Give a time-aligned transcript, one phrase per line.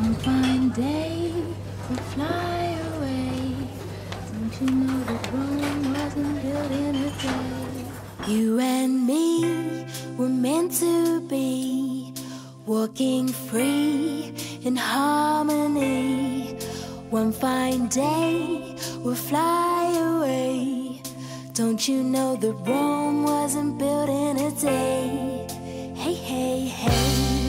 [0.00, 1.30] One fine day
[1.90, 3.54] we'll fly away.
[4.32, 8.32] Don't you know that Rome wasn't built in a day?
[8.32, 9.84] You and me
[10.16, 12.14] were meant to be
[12.64, 14.32] walking free
[14.62, 16.56] in harmony.
[17.10, 18.74] One fine day
[19.04, 21.02] we'll fly away.
[21.52, 25.46] Don't you know that Rome wasn't built in a day?
[25.94, 27.39] Hey, hey, hey.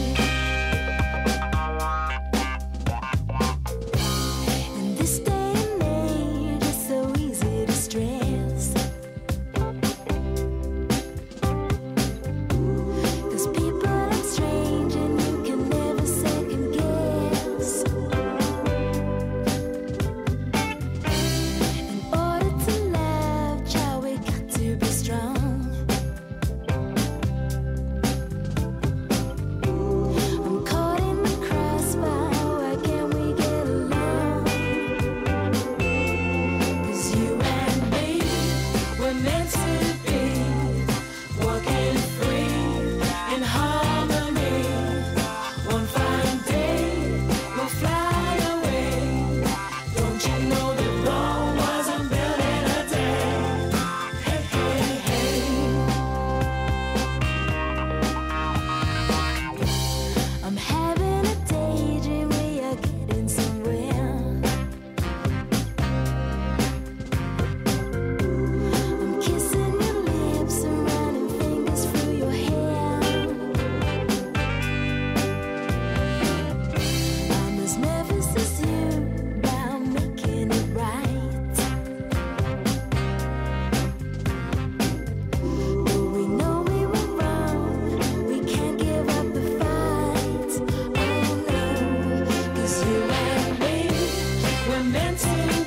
[94.91, 95.60] romancing.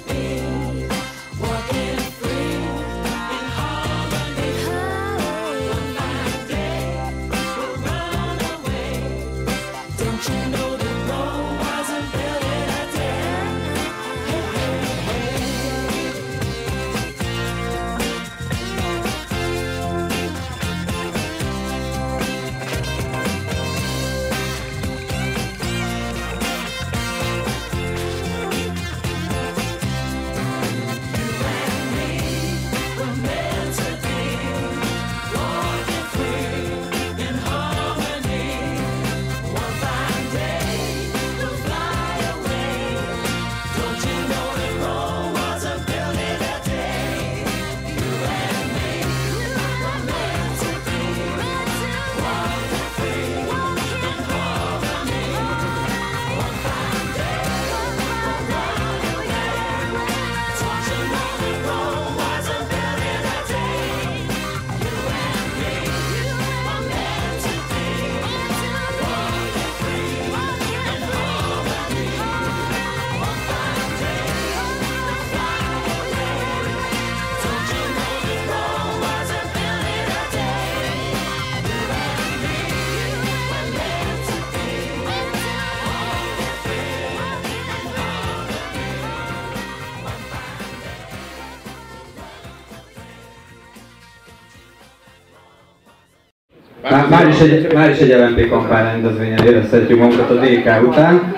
[96.90, 101.34] Már, már, is egy, már is egy LMP kampány rendezvényen érezhetjük magunkat a DK után.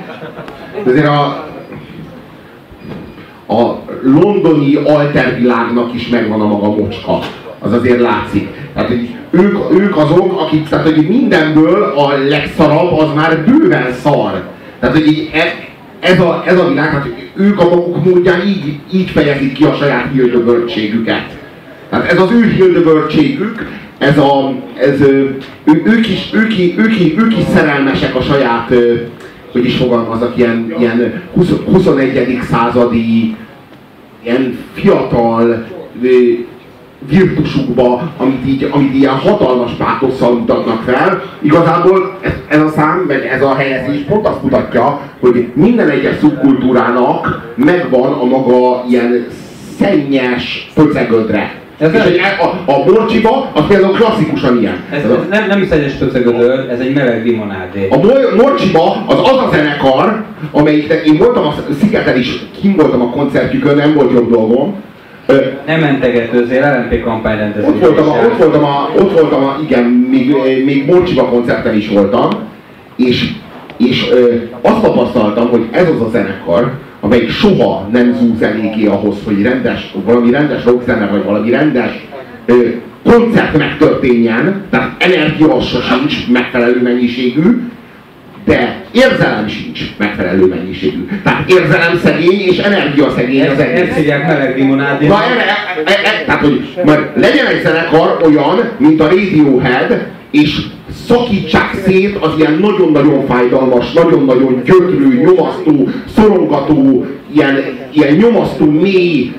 [0.87, 1.23] Azért a,
[3.47, 7.19] a londoni altervilágnak is megvan a maga mocska.
[7.59, 8.49] Az azért látszik.
[8.75, 14.43] Tehát, hogy ők, ők azok, akik, tehát, hogy mindenből a legszarabb az már bőven szar.
[14.81, 15.53] Tehát, hogy így ez,
[16.01, 19.75] ez, a, ez a világ, hát ők a maguk módján így, így fejezik ki a
[19.75, 21.27] saját hildögörtségüket.
[21.91, 23.67] Tehát ez az ő hildögörtségük,
[23.99, 28.75] ez a, ez, ő, ők, is, ők, ők, ők is szerelmesek a saját,
[29.53, 32.39] hogy is fogalmazok, ilyen, ilyen 20, 21.
[32.51, 33.37] századi,
[34.23, 35.67] ilyen fiatal
[37.09, 41.23] virtusukba, amit, így, amit ilyen hatalmas pátosszal mutatnak fel.
[41.43, 46.19] Igazából ez, ez a szám, meg ez a helyezés pont azt mutatja, hogy minden egyes
[46.19, 49.27] szubkultúrának megvan a maga ilyen
[49.79, 51.66] szennyes pöcegödre.
[51.79, 54.77] Ez És nem- e- a, a borcsiba, az például klasszikusan ilyen.
[54.91, 57.89] Ez, ez nem, nem is egy pöcegödör, ez egy meleg limonádé.
[57.91, 57.97] A
[58.37, 63.77] Morcsiba az az a zenekar, amelyiknek én voltam a Szigeten is, kim voltam a koncertjükön,
[63.77, 64.75] nem volt jobb dolgom.
[65.67, 67.73] Nem mentegetőzél, LMP kampány rendezvény.
[67.73, 70.35] Ott voltam, a, ott voltam, a, ott voltam a, igen, még,
[70.65, 72.29] még Morcsiba koncerten is voltam,
[72.97, 73.33] és
[73.77, 79.17] És ö, azt tapasztaltam, hogy ez az a zenekar, amelyik soha nem zúz eléggé ahhoz,
[79.25, 82.07] hogy rendes, valami rendes rockzene, vagy valami rendes
[82.47, 82.55] ö,
[83.05, 87.61] koncert megtörténjen, tehát energia sincs megfelelő mennyiségű,
[88.45, 91.09] de érzelem sincs megfelelő mennyiségű.
[91.23, 93.81] Tehát érzelem szegény és energia szegény az egész.
[93.81, 95.07] Ezt hívják meleg limonádi.
[95.07, 100.07] Na, erre, e, e, e, tehát, hogy majd legyen egy zenekar olyan, mint a Radiohead,
[100.31, 100.61] és
[101.09, 109.33] szakítsák szét az ilyen nagyon-nagyon fájdalmas, nagyon-nagyon gyötrő, nyomasztó, szorongató, ilyen, ilyen nyomasztó, mély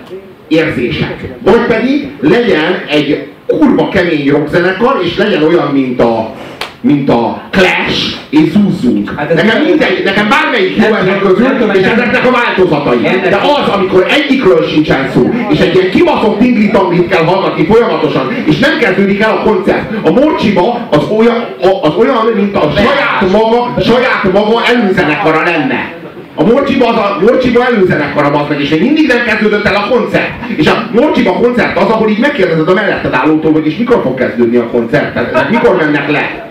[0.48, 1.36] érzések.
[1.44, 6.36] Vagy pedig legyen egy kurva kemény rockzenekar, és legyen olyan, mint a
[6.82, 9.14] mint a Clash, és zúzzunk.
[9.18, 12.98] Hát nekem, minden, nekem bármelyik jó ezek közül, és ezeknek a változatai.
[13.30, 16.72] De az, amikor egyikről sincsen szó, és egy ilyen kibaszott tingli
[17.10, 19.92] kell hallgatni folyamatosan, és nem kezdődik el a koncert.
[20.04, 21.46] A Morcsiba az olyan,
[21.82, 25.96] az olyan mint a saját maga, saját maga előzenekara lenne.
[26.40, 29.88] A Morcsiba, az a Morcsiba előzenekara az meg, és még mindig nem kezdődött el a
[29.90, 30.32] koncert.
[30.56, 34.18] És a Morcsiba koncert az, ahol így megkérdezed a melletted állótól, hogy és mikor fog
[34.18, 36.47] kezdődni a koncert, tehát mikor mennek le.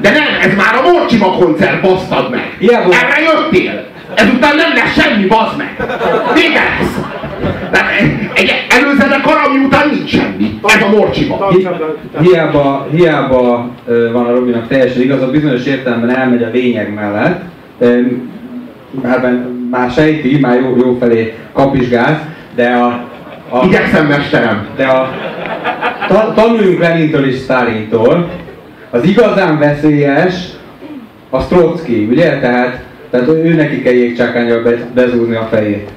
[0.00, 2.56] De nem, ez már a Morcsima koncert, basztad meg!
[2.58, 2.92] Hiába.
[2.92, 3.86] Erre jöttél!
[4.14, 5.76] Ezután nem lesz semmi, bazd meg!
[6.34, 7.14] Vége lesz!
[7.70, 7.90] Tehát
[8.34, 10.58] egy előzenekar, ami után nincs semmi.
[10.62, 11.48] Ez a Morcsima.
[11.50, 11.68] Hi
[12.20, 13.70] hiába, hiába
[14.12, 17.40] van a Robinak teljesen igaz, a bizonyos értelemben elmegy a lényeg mellett.
[19.02, 19.38] Már,
[19.70, 22.86] már sejti, már jó, jó felé kapizsgál, de a,
[23.48, 24.66] a Igyekszem, mesterem!
[24.76, 25.12] De a,
[26.08, 28.30] ta, tanuljunk Lenintől és Sztálintól,
[28.96, 30.34] az igazán veszélyes
[31.30, 32.38] a Strotsky, ugye?
[32.38, 35.90] Tehát, tehát ő neki kell jégcsákányjal be, bezúzni a fejét.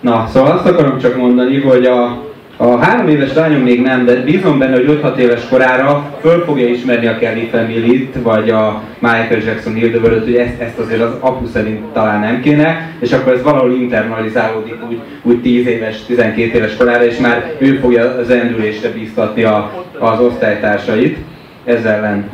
[0.00, 2.22] Na, szóval azt akarom csak mondani, hogy a,
[2.56, 6.68] a három éves lányom még nem, de bízom benne, hogy 5-6 éves korára föl fogja
[6.68, 11.46] ismerni a Kelly family vagy a Michael Jackson Hildeböröt, hogy ezt, ezt azért az apu
[11.46, 16.76] szerint talán nem kéne, és akkor ez valahol internalizálódik úgy, úgy 10 éves, 12 éves
[16.76, 21.16] korára, és már ő fogja az endülésre bíztatni a, az osztálytársait
[21.64, 22.30] ez ellen.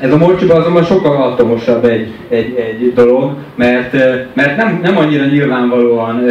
[0.00, 3.92] Ez a morcsiba azonban sokkal atomosabb egy, egy, egy dolog, mert,
[4.34, 6.24] mert nem, nem annyira nyilvánvalóan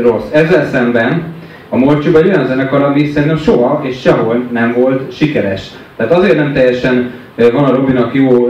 [0.00, 0.30] rossz.
[0.32, 1.34] Ezzel szemben
[1.68, 5.70] a morcsiba egy olyan zenekar, ami szerintem soha és sehol nem volt sikeres.
[5.96, 8.48] Tehát azért nem teljesen van a Robinak jó,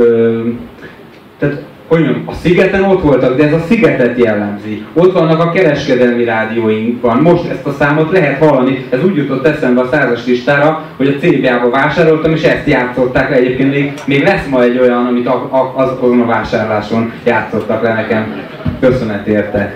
[1.38, 1.62] tehát
[1.92, 4.84] hogy mondjam, a szigeten ott voltak, de ez a szigetet jellemzi.
[4.92, 7.18] Ott vannak a kereskedelmi rádióinkban.
[7.18, 8.86] Most ezt a számot lehet hallani.
[8.90, 13.36] Ez úgy jutott eszembe a százas listára, hogy a CBA-ba vásároltam, és ezt játszották le.
[13.36, 17.94] Egyébként még, még lesz ma egy olyan, amit a, a, azon a vásárláson játszottak le
[17.94, 18.34] nekem.
[18.80, 19.74] Köszönet érte.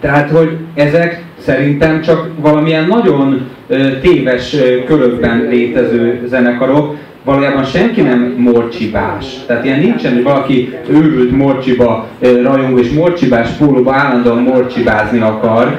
[0.00, 3.50] Tehát, hogy ezek szerintem csak valamilyen nagyon
[4.00, 4.56] téves
[4.86, 9.24] körökben létező zenekarok, valójában senki nem morcsibás.
[9.46, 15.76] Tehát ilyen nincsen, hogy valaki őrült morcsiba rajong és morcsibás pólóba állandóan morcsibázni akar.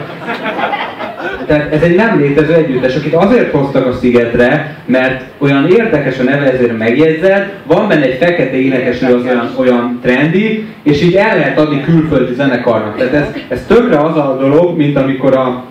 [1.48, 6.24] Tehát ez egy nem létező együttes, akit azért hoztak a szigetre, mert olyan érdekes a
[6.24, 11.38] neve, ezért megjegyzett, van benne egy fekete énekesnő, az olyan, olyan trendi, és így el
[11.38, 12.98] lehet adni külföldi zenekarnak.
[12.98, 15.64] Tehát ez, ez tökre az a dolog, mint amikor a,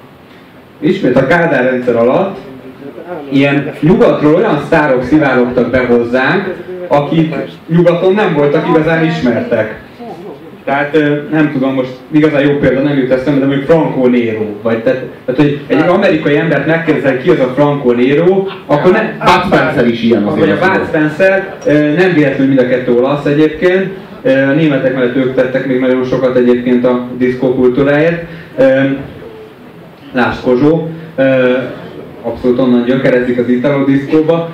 [0.85, 2.37] ismét a Kádár rendszer alatt,
[3.31, 6.55] ilyen nyugatról olyan sztárok szivárogtak be hozzánk,
[6.89, 7.35] akik
[7.69, 9.83] nyugaton nem voltak igazán ismertek.
[10.65, 10.97] Tehát
[11.31, 15.03] nem tudom, most igazán jó példa nem jut eszembe, de mondjuk Franco Nero, vagy tehát,
[15.25, 19.19] tehát hogy egy amerikai embert megkérdezel, ki az a Franco Nero, akkor nem...
[19.19, 20.47] Bud Spencer is ilyen azért.
[20.47, 21.55] Vagy a Bud Spencer,
[21.97, 23.91] nem véletlenül mind a kettő olasz egyébként,
[24.23, 28.23] a németek mellett ők tettek még nagyon sokat egyébként a diszkókultúráért.
[30.15, 30.89] Lásd Kozsó
[32.23, 34.53] abszolút onnan gyökerezik az Italo diszkóba.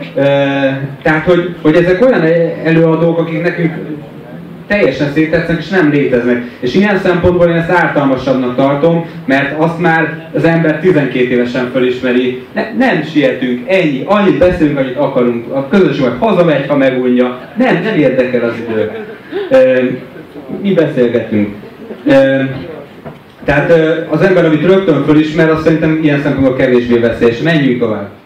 [1.02, 2.22] Tehát, hogy, hogy ezek olyan
[2.64, 3.72] előadók, akik nekünk
[4.66, 6.42] teljesen szétetszenek és nem léteznek.
[6.60, 12.42] És ilyen szempontból én ezt ártalmasabbnak tartom, mert azt már az ember 12 évesen felismeri.
[12.52, 15.52] Ne, nem sietünk, ennyi, annyit beszélünk, annyit akarunk.
[15.54, 17.38] A közösség meg hazamegy, ha megunja.
[17.56, 18.90] Nem, nem érdekel az idő.
[20.62, 21.54] mi beszélgetünk.
[23.50, 27.38] Tehát az ember, amit rögtön fölismer, azt szerintem ilyen szempontból kevésbé veszélyes.
[27.38, 28.19] Menjünk tovább.